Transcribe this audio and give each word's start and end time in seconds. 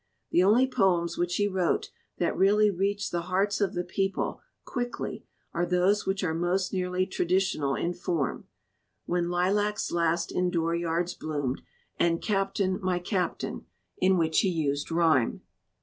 The 0.31 0.41
only 0.43 0.65
poems 0.65 1.15
which 1.15 1.35
he 1.35 1.47
wrote 1.47 1.91
that 2.17 2.35
really 2.35 2.71
reached 2.71 3.11
the 3.11 3.21
hearts 3.29 3.61
of 3.61 3.75
the 3.75 3.83
people 3.83 4.41
quickly 4.65 5.27
are 5.53 5.63
those 5.63 6.07
which 6.07 6.23
are 6.23 6.33
most 6.33 6.73
nearly 6.73 7.05
traditional 7.05 7.75
in 7.75 7.93
form 7.93 8.47
When 9.05 9.29
Lilacs 9.29 9.91
Last 9.91 10.31
in 10.31 10.49
Door 10.49 10.73
yards 10.77 11.13
Bloomed 11.13 11.61
and 11.99 12.19
Captain, 12.19 12.79
My 12.81 12.97
Captain! 12.97 13.67
in 13.99 14.17
which 14.17 14.39
he 14.39 14.49
used 14.49 14.89
rhyme. 14.91 15.41